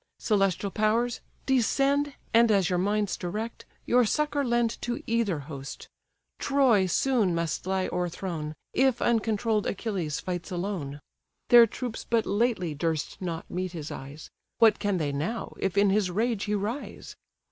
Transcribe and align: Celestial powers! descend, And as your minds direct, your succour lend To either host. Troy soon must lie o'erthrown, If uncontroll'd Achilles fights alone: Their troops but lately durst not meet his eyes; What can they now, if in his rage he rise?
Celestial 0.17 0.71
powers! 0.71 1.21
descend, 1.45 2.15
And 2.33 2.49
as 2.49 2.71
your 2.71 2.79
minds 2.79 3.15
direct, 3.15 3.65
your 3.85 4.03
succour 4.03 4.43
lend 4.43 4.81
To 4.81 5.03
either 5.05 5.41
host. 5.41 5.87
Troy 6.39 6.87
soon 6.87 7.35
must 7.35 7.67
lie 7.67 7.87
o'erthrown, 7.87 8.55
If 8.73 8.97
uncontroll'd 8.99 9.67
Achilles 9.67 10.19
fights 10.19 10.49
alone: 10.49 11.01
Their 11.49 11.67
troops 11.67 12.03
but 12.03 12.25
lately 12.25 12.73
durst 12.73 13.21
not 13.21 13.47
meet 13.47 13.73
his 13.73 13.91
eyes; 13.91 14.31
What 14.57 14.79
can 14.79 14.97
they 14.97 15.11
now, 15.11 15.53
if 15.59 15.77
in 15.77 15.91
his 15.91 16.09
rage 16.09 16.45
he 16.45 16.55
rise? 16.55 17.15